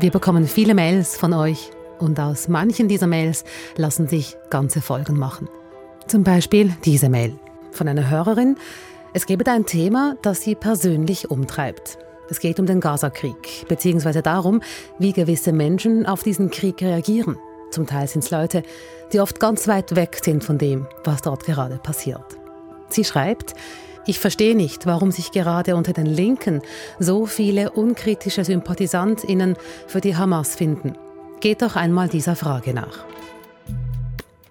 [0.00, 3.44] Wir bekommen viele Mails von euch und aus manchen dieser Mails
[3.76, 5.46] lassen sich ganze Folgen machen.
[6.06, 7.38] Zum Beispiel diese Mail
[7.70, 8.56] von einer Hörerin.
[9.12, 11.98] Es gebe da ein Thema, das sie persönlich umtreibt.
[12.30, 14.62] Es geht um den Gaza-Krieg, beziehungsweise darum,
[14.98, 17.36] wie gewisse Menschen auf diesen Krieg reagieren.
[17.70, 18.62] Zum Teil sind es Leute,
[19.12, 22.38] die oft ganz weit weg sind von dem, was dort gerade passiert.
[22.88, 23.52] Sie schreibt,
[24.06, 26.62] ich verstehe nicht, warum sich gerade unter den Linken
[26.98, 30.94] so viele unkritische Sympathisantinnen für die Hamas finden.
[31.40, 33.04] Geht doch einmal dieser Frage nach.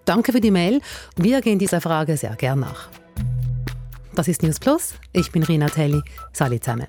[0.06, 0.82] Danke für die Mail.
[1.16, 2.90] Wir gehen dieser Frage sehr gern nach.
[4.16, 4.96] Das ist News Plus.
[5.14, 6.02] Ich bin Rina Telli.
[6.34, 6.88] Salut zusammen.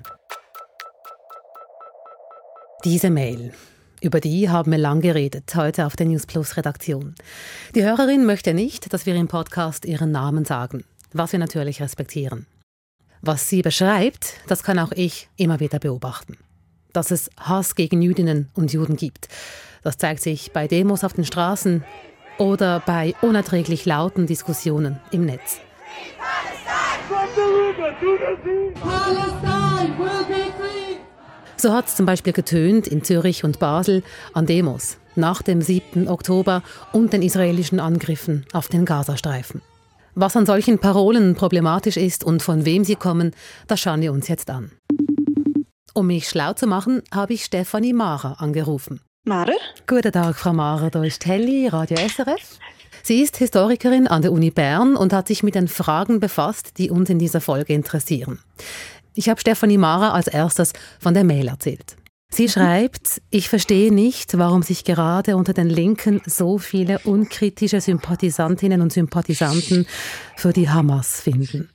[2.83, 3.53] Diese Mail.
[4.01, 7.13] Über die haben wir lang geredet, heute auf der News Plus Redaktion.
[7.75, 12.47] Die Hörerin möchte nicht, dass wir im Podcast ihren Namen sagen, was wir natürlich respektieren.
[13.21, 16.37] Was sie beschreibt, das kann auch ich immer wieder beobachten.
[16.91, 19.27] Dass es Hass gegen Jüdinnen und Juden gibt.
[19.83, 21.83] Das zeigt sich bei Demos auf den Straßen
[22.39, 25.59] oder bei unerträglich lauten Diskussionen im Netz.
[31.57, 34.01] So hat es zum Beispiel getönt in Zürich und Basel
[34.33, 36.07] an Demos nach dem 7.
[36.07, 39.61] Oktober und den israelischen Angriffen auf den Gazastreifen.
[40.13, 43.31] Was an solchen Parolen problematisch ist und von wem sie kommen,
[43.67, 44.71] das schauen wir uns jetzt an.
[45.93, 48.99] Um mich schlau zu machen, habe ich Stefanie Mara angerufen.
[49.23, 49.53] Mara?
[49.87, 52.59] Guten Tag, Frau Mara, da ist Helly, Radio SRF.
[53.03, 56.91] Sie ist Historikerin an der Uni Bern und hat sich mit den Fragen befasst, die
[56.91, 58.39] uns in dieser Folge interessieren.
[59.15, 61.95] Ich habe Stefanie Mara als erstes von der Mail erzählt.
[62.33, 68.81] Sie schreibt, ich verstehe nicht, warum sich gerade unter den Linken so viele unkritische Sympathisantinnen
[68.81, 69.85] und Sympathisanten
[70.37, 71.69] für die Hamas finden.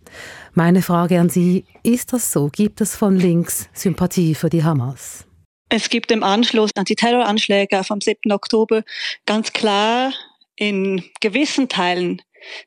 [0.55, 2.49] Meine Frage an Sie, ist das so?
[2.49, 5.27] Gibt es von links Sympathie für die Hamas?
[5.69, 8.33] Es gibt im Anschluss an die Terroranschläge vom 7.
[8.33, 8.83] Oktober
[9.27, 10.15] ganz klar
[10.57, 12.23] in gewissen Teilen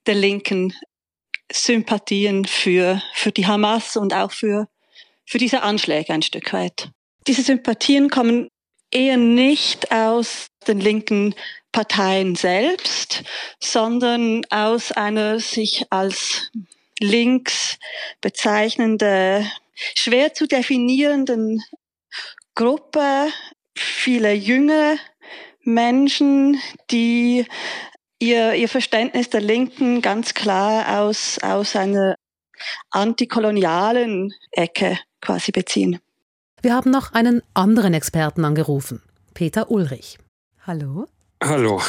[0.05, 0.75] der Linken
[1.51, 4.67] Sympathien für, für die Hamas und auch für,
[5.25, 6.91] für diese Anschläge ein Stück weit.
[7.29, 8.49] Diese Sympathien kommen
[8.89, 11.35] eher nicht aus den linken
[11.71, 13.21] Parteien selbst,
[13.59, 16.49] sondern aus einer sich als
[16.99, 17.77] links
[18.19, 19.45] bezeichnende,
[19.93, 21.63] schwer zu definierenden
[22.55, 23.27] Gruppe,
[23.77, 24.97] viele junge
[25.61, 27.45] Menschen, die
[28.17, 32.15] ihr, ihr Verständnis der Linken ganz klar aus, aus einer
[32.89, 35.99] antikolonialen Ecke quasi beziehen.
[36.61, 39.01] Wir haben noch einen anderen Experten angerufen,
[39.33, 40.17] Peter Ulrich.
[40.67, 41.07] Hallo.
[41.41, 41.81] Hallo.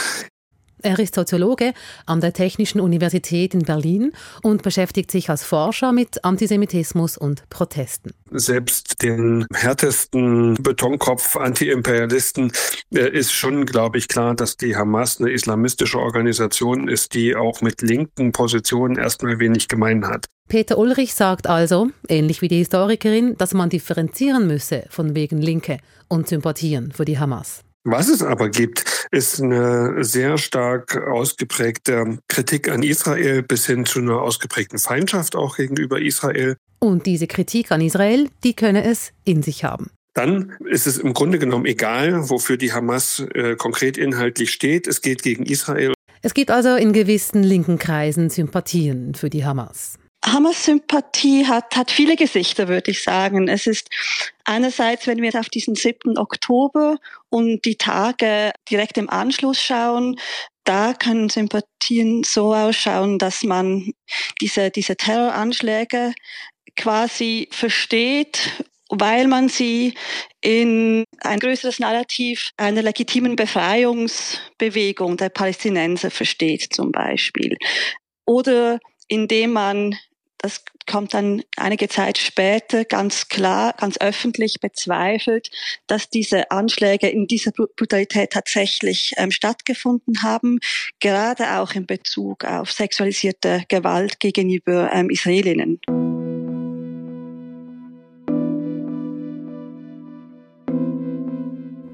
[0.83, 1.75] Er ist Soziologe
[2.07, 8.13] an der Technischen Universität in Berlin und beschäftigt sich als Forscher mit Antisemitismus und Protesten.
[8.31, 12.53] Selbst den härtesten Betonkopf Antiimperialisten
[12.95, 17.61] äh, ist schon, glaube ich, klar, dass die Hamas eine islamistische Organisation ist, die auch
[17.61, 20.27] mit linken Positionen erstmal wenig gemein hat.
[20.49, 25.79] Peter Ulrich sagt also, ähnlich wie die Historikerin, dass man differenzieren müsse von wegen Linke
[26.09, 27.63] und Sympathien für die Hamas.
[27.85, 34.01] Was es aber gibt, ist eine sehr stark ausgeprägte Kritik an Israel bis hin zu
[34.01, 36.57] einer ausgeprägten Feindschaft auch gegenüber Israel.
[36.79, 39.91] Und diese Kritik an Israel, die könne es in sich haben.
[40.13, 44.87] Dann ist es im Grunde genommen egal, wofür die Hamas äh, konkret inhaltlich steht.
[44.87, 45.95] Es geht gegen Israel.
[46.21, 49.95] Es gibt also in gewissen linken Kreisen Sympathien für die Hamas.
[50.25, 53.49] Hamas-Sympathie hat, hat viele Gesichter, würde ich sagen.
[53.49, 53.89] Es ist
[54.45, 56.19] einerseits, wenn wir auf diesen 7.
[56.19, 56.99] Oktober
[57.31, 60.17] und die Tage direkt im Anschluss schauen,
[60.65, 63.93] da können Sympathien so ausschauen, dass man
[64.41, 66.13] diese, diese Terroranschläge
[66.77, 69.95] quasi versteht, weil man sie
[70.43, 77.57] in ein größeres Narrativ einer legitimen Befreiungsbewegung der Palästinenser versteht zum Beispiel.
[78.27, 79.97] Oder indem man
[80.43, 85.51] das kommt dann einige Zeit später ganz klar, ganz öffentlich bezweifelt,
[85.87, 90.59] dass diese Anschläge in dieser Brutalität tatsächlich ähm, stattgefunden haben,
[90.99, 95.81] gerade auch in Bezug auf sexualisierte Gewalt gegenüber ähm, Israelinnen.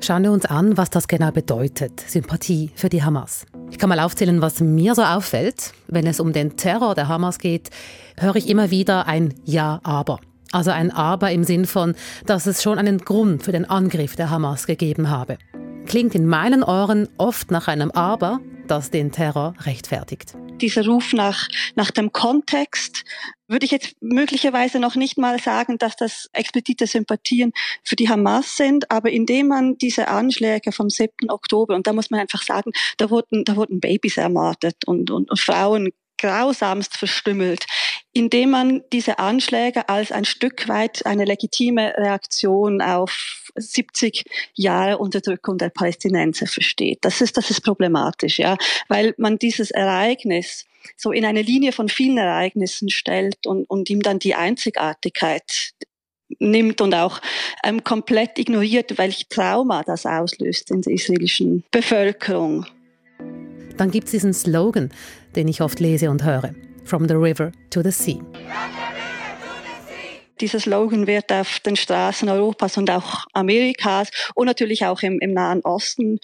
[0.01, 3.45] Schauen wir uns an, was das genau bedeutet, Sympathie für die Hamas.
[3.71, 5.73] Ich kann mal aufzählen, was mir so auffällt.
[5.89, 7.71] Wenn es um den Terror der Hamas geht,
[8.17, 10.21] höre ich immer wieder ein Ja, aber.
[10.53, 14.31] Also ein Aber im Sinn von, dass es schon einen Grund für den Angriff der
[14.31, 15.39] Hamas gegeben habe.
[15.87, 20.35] Klingt in meinen Ohren oft nach einem Aber, das den Terror rechtfertigt.
[20.61, 23.05] dieser Ruf nach, nach dem Kontext,
[23.49, 27.53] würde ich jetzt möglicherweise noch nicht mal sagen, dass das explizite Sympathien
[27.85, 31.29] für die Hamas sind, aber indem man diese Anschläge vom 7.
[31.29, 35.31] Oktober, und da muss man einfach sagen, da wurden, da wurden Babys ermordet und, und,
[35.31, 35.91] und Frauen
[36.27, 37.67] grausamst verstümmelt,
[38.13, 44.25] indem man diese Anschläge als ein Stück weit eine legitime Reaktion auf 70
[44.55, 46.99] Jahre Unterdrückung der Palästinenser versteht.
[47.03, 48.57] Das ist, das ist problematisch, ja,
[48.89, 50.65] weil man dieses Ereignis
[50.97, 55.73] so in eine Linie von vielen Ereignissen stellt und, und ihm dann die Einzigartigkeit
[56.39, 57.21] nimmt und auch
[57.65, 62.67] ähm, komplett ignoriert, welch Trauma das auslöst in der israelischen Bevölkerung.
[63.77, 64.91] Dann gibt es diesen Slogan,
[65.37, 66.55] den ich oft lese und höre.
[66.85, 68.21] From the river to the sea.
[70.41, 75.33] Dieser Slogan wird auf den Straßen Europas und auch Amerikas und natürlich auch im, im
[75.33, 76.19] Nahen Osten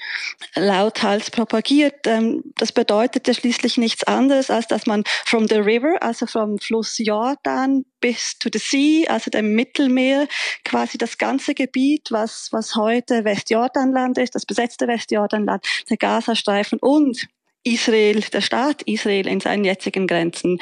[0.55, 2.07] lauthals propagiert.
[2.07, 6.59] Ähm, das bedeutet ja schließlich nichts anderes, als dass man from the river, also vom
[6.59, 10.29] Fluss Jordan bis to the sea, also dem Mittelmeer,
[10.65, 17.29] quasi das ganze Gebiet, was, was heute Westjordanland ist, das besetzte Westjordanland, der Gazastreifen und
[17.65, 20.59] Israel, der Staat Israel in seinen jetzigen Grenzen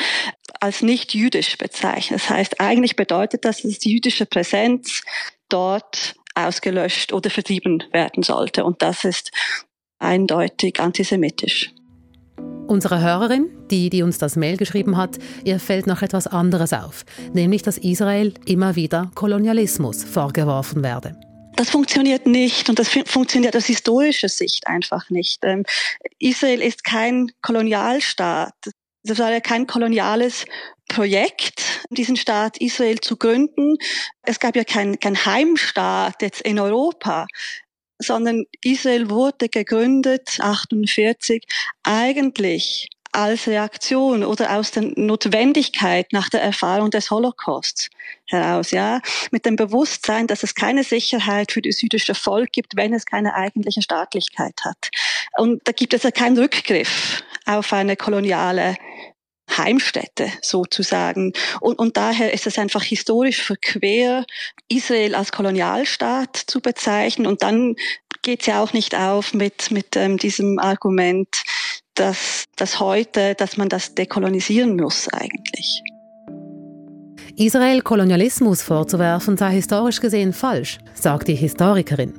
[0.60, 2.20] als nicht jüdisch bezeichnet.
[2.20, 5.02] Das heißt, eigentlich bedeutet das, dass die jüdische Präsenz
[5.48, 8.64] dort ausgelöscht oder vertrieben werden sollte.
[8.64, 9.30] Und das ist
[9.98, 11.72] eindeutig antisemitisch.
[12.68, 17.04] Unsere Hörerin, die, die uns das Mail geschrieben hat, ihr fällt noch etwas anderes auf,
[17.32, 21.18] nämlich dass Israel immer wieder Kolonialismus vorgeworfen werde
[21.60, 25.40] das funktioniert nicht und das funktioniert aus historischer Sicht einfach nicht.
[25.44, 25.64] Ähm,
[26.18, 28.54] Israel ist kein Kolonialstaat.
[29.02, 30.46] Das war ja kein koloniales
[30.88, 33.76] Projekt, diesen Staat Israel zu gründen.
[34.22, 37.26] Es gab ja keinen kein Heimstaat jetzt in Europa
[38.02, 41.44] sondern Israel wurde gegründet 48
[41.82, 47.90] eigentlich als Reaktion oder aus der Notwendigkeit nach der Erfahrung des Holocausts
[48.26, 52.94] heraus, ja, mit dem Bewusstsein, dass es keine Sicherheit für das jüdische Volk gibt, wenn
[52.94, 54.90] es keine eigentliche Staatlichkeit hat.
[55.36, 58.76] Und da gibt es ja keinen Rückgriff auf eine koloniale
[59.56, 61.32] Heimstätte sozusagen.
[61.60, 64.24] Und, und daher ist es einfach historisch verquer,
[64.68, 67.26] Israel als Kolonialstaat zu bezeichnen.
[67.26, 67.74] Und dann
[68.22, 71.42] geht es ja auch nicht auf mit, mit ähm, diesem Argument,
[72.00, 75.82] dass das heute, dass man das dekolonisieren muss eigentlich.
[77.36, 82.14] Israel Kolonialismus vorzuwerfen sei historisch gesehen falsch, sagt die Historikerin.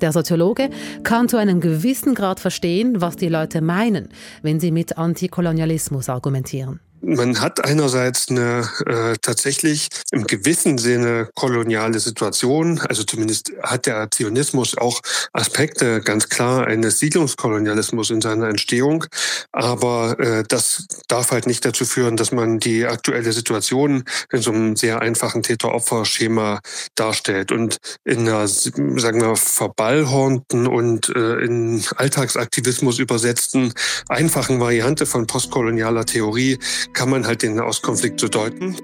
[0.00, 0.68] Der Soziologe
[1.04, 4.08] kann zu einem gewissen Grad verstehen, was die Leute meinen,
[4.42, 6.80] wenn sie mit Antikolonialismus argumentieren.
[7.06, 14.10] Man hat einerseits eine äh, tatsächlich im gewissen Sinne koloniale Situation, also zumindest hat der
[14.10, 15.00] Zionismus auch
[15.32, 19.04] Aspekte ganz klar eines Siedlungskolonialismus in seiner Entstehung,
[19.52, 24.50] aber äh, das darf halt nicht dazu führen, dass man die aktuelle Situation in so
[24.50, 26.60] einem sehr einfachen Täter-Opfer-Schema
[26.94, 27.52] darstellt.
[27.52, 33.74] Und in einer, sagen wir, verballhornten und äh, in Alltagsaktivismus übersetzten
[34.08, 36.58] einfachen Variante von postkolonialer Theorie
[36.94, 38.76] kann man halt den Nahostkonflikt so deuten.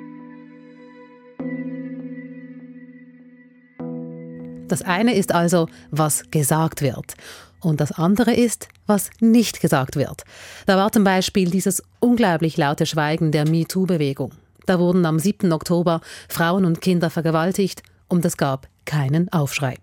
[4.69, 7.15] Das eine ist also, was gesagt wird.
[7.61, 10.23] Und das andere ist, was nicht gesagt wird.
[10.67, 14.33] Da war zum Beispiel dieses unglaublich laute Schweigen der MeToo-Bewegung.
[14.67, 15.53] Da wurden am 7.
[15.53, 19.77] Oktober Frauen und Kinder vergewaltigt und es gab keinen Aufschrei.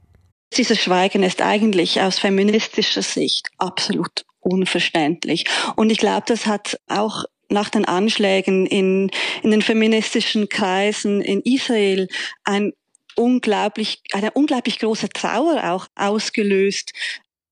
[0.54, 5.46] Dieses Schweigen ist eigentlich aus feministischer Sicht absolut unverständlich.
[5.76, 9.10] Und ich glaube, das hat auch nach den Anschlägen in,
[9.42, 12.08] in den feministischen Kreisen in Israel
[12.44, 12.74] ein
[13.16, 16.94] unglaublich, eine unglaublich große Trauer auch ausgelöst,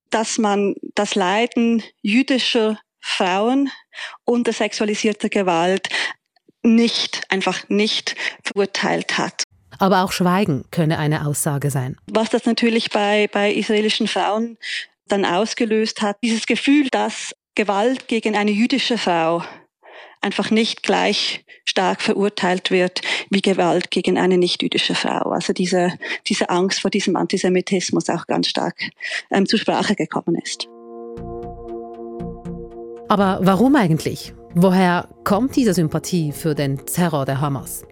[0.09, 3.69] dass man das Leiden jüdischer Frauen
[4.23, 5.89] unter sexualisierter Gewalt
[6.63, 9.43] nicht, einfach nicht verurteilt hat.
[9.77, 11.97] Aber auch Schweigen könne eine Aussage sein.
[12.11, 14.57] Was das natürlich bei, bei israelischen Frauen
[15.07, 19.43] dann ausgelöst hat, dieses Gefühl, dass Gewalt gegen eine jüdische Frau
[20.25, 25.29] einfach nicht gleich stark verurteilt wird wie Gewalt gegen eine nicht-jüdische Frau.
[25.29, 25.94] Also diese,
[26.27, 28.75] diese Angst vor diesem Antisemitismus auch ganz stark
[29.32, 30.67] ähm, zur Sprache gekommen ist.
[33.08, 34.34] Aber warum eigentlich?
[34.55, 37.84] Woher kommt diese Sympathie für den Terror der Hamas?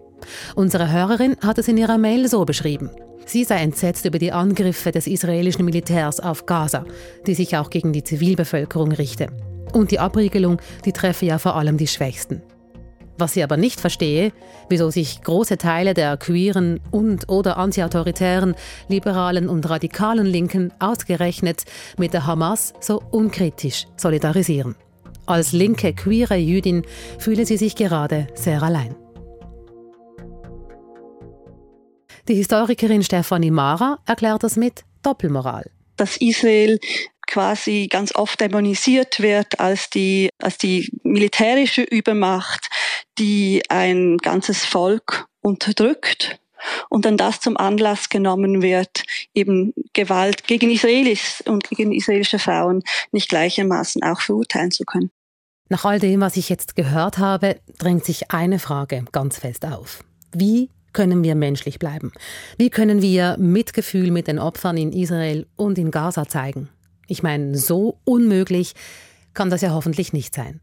[0.56, 2.90] Unsere Hörerin hat es in ihrer Mail so beschrieben.
[3.26, 6.84] Sie sei entsetzt über die Angriffe des israelischen Militärs auf Gaza,
[7.26, 9.28] die sich auch gegen die Zivilbevölkerung richte.
[9.74, 12.40] Und die Abriegelung, die treffe ja vor allem die Schwächsten.
[13.18, 14.32] Was sie aber nicht verstehe,
[14.68, 18.54] wieso sich große Teile der queeren und oder antiautoritären,
[18.88, 21.64] liberalen und radikalen Linken ausgerechnet
[21.98, 24.76] mit der Hamas so unkritisch solidarisieren.
[25.26, 26.82] Als linke, queere Jüdin
[27.18, 28.94] fühle sie sich gerade sehr allein.
[32.28, 35.70] Die Historikerin Stefanie Mara erklärt das mit Doppelmoral.
[35.96, 36.78] Dass Israel
[37.26, 42.68] quasi ganz oft dämonisiert wird als die, als die militärische Übermacht,
[43.18, 46.38] die ein ganzes Volk unterdrückt
[46.88, 49.04] und dann das zum Anlass genommen wird,
[49.34, 55.10] eben Gewalt gegen Israelis und gegen israelische Frauen nicht gleichermaßen auch verurteilen zu können.
[55.68, 60.04] Nach all dem, was ich jetzt gehört habe, drängt sich eine Frage ganz fest auf.
[60.32, 62.12] Wie können wir menschlich bleiben?
[62.56, 66.68] Wie können wir Mitgefühl mit den Opfern in Israel und in Gaza zeigen?
[67.06, 68.74] Ich meine, so unmöglich
[69.34, 70.60] kann das ja hoffentlich nicht sein.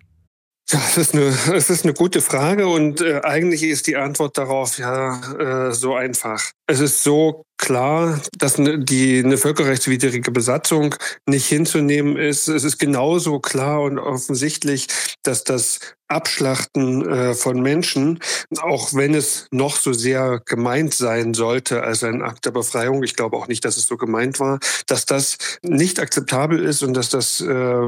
[0.70, 4.38] Ja, es ist eine, es ist eine gute Frage und äh, eigentlich ist die Antwort
[4.38, 6.42] darauf ja äh, so einfach.
[6.72, 10.96] Es ist so klar, dass eine, die, eine völkerrechtswidrige Besatzung
[11.28, 12.48] nicht hinzunehmen ist.
[12.48, 14.88] Es ist genauso klar und offensichtlich,
[15.22, 18.20] dass das Abschlachten äh, von Menschen,
[18.62, 23.18] auch wenn es noch so sehr gemeint sein sollte als ein Akt der Befreiung, ich
[23.18, 27.10] glaube auch nicht, dass es so gemeint war, dass das nicht akzeptabel ist und dass
[27.10, 27.88] das äh,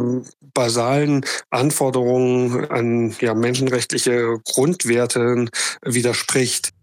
[0.53, 5.45] basalen Anforderungen an ja, menschenrechtliche Grundwerte
[5.83, 6.73] widerspricht.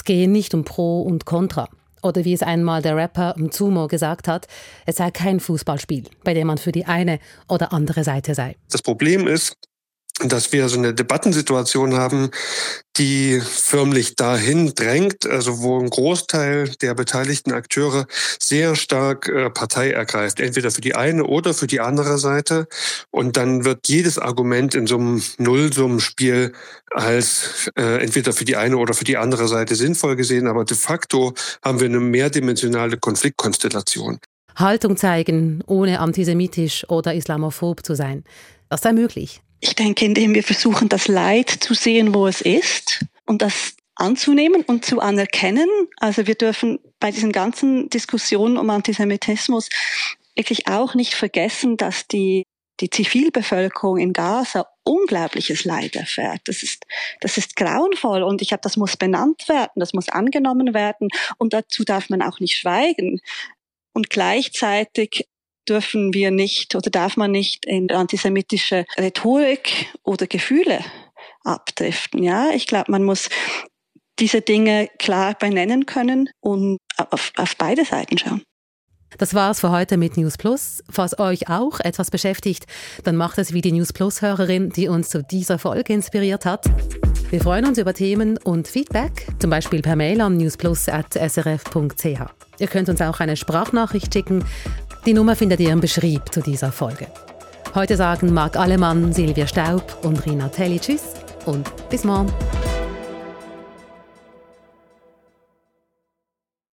[0.00, 1.68] Es gehe nicht um Pro und Contra.
[2.02, 4.46] Oder wie es einmal der Rapper Mzumo gesagt hat,
[4.86, 7.18] es sei kein Fußballspiel, bei dem man für die eine
[7.50, 8.56] oder andere Seite sei.
[8.70, 9.58] Das Problem ist,
[10.24, 12.30] dass wir so eine Debattensituation haben,
[12.96, 18.06] die förmlich dahin drängt, also wo ein Großteil der beteiligten Akteure
[18.38, 22.66] sehr stark äh, Partei ergreift, entweder für die eine oder für die andere Seite.
[23.10, 26.52] Und dann wird jedes Argument in so einem Nullsummenspiel
[26.90, 30.76] als äh, entweder für die eine oder für die andere Seite sinnvoll gesehen, aber de
[30.76, 31.32] facto
[31.64, 34.18] haben wir eine mehrdimensionale Konfliktkonstellation.
[34.56, 38.24] Haltung zeigen, ohne antisemitisch oder islamophob zu sein.
[38.68, 39.40] Das sei möglich.
[39.60, 44.62] Ich denke, indem wir versuchen, das Leid zu sehen, wo es ist und das anzunehmen
[44.62, 45.68] und zu anerkennen.
[45.98, 49.68] Also wir dürfen bei diesen ganzen Diskussionen um Antisemitismus
[50.34, 52.44] wirklich auch nicht vergessen, dass die,
[52.80, 56.40] die Zivilbevölkerung in Gaza unglaubliches Leid erfährt.
[56.44, 56.86] Das ist,
[57.20, 61.52] das ist grauenvoll und ich habe, das muss benannt werden, das muss angenommen werden und
[61.52, 63.20] dazu darf man auch nicht schweigen.
[63.92, 65.26] Und gleichzeitig
[65.68, 70.80] dürfen wir nicht oder darf man nicht in antisemitische Rhetorik oder Gefühle
[71.44, 72.22] abdriften.
[72.22, 73.28] Ja, ich glaube, man muss
[74.18, 78.42] diese Dinge klar benennen können und auf, auf beide Seiten schauen.
[79.18, 80.84] Das war's für heute mit News Plus.
[80.88, 82.66] Falls euch auch etwas beschäftigt,
[83.02, 86.66] dann macht es wie die News Plus Hörerin, die uns zu dieser Folge inspiriert hat.
[87.30, 92.39] Wir freuen uns über Themen und Feedback, zum Beispiel per Mail an newsplus.srf.ch.
[92.60, 94.44] Ihr könnt uns auch eine Sprachnachricht schicken
[95.06, 97.06] die Nummer findet ihr im Beschrieb zu dieser Folge.
[97.74, 101.14] Heute sagen Marc Allemann, Silvia Staub und Rina Telli Tschüss
[101.46, 102.30] und bis morgen.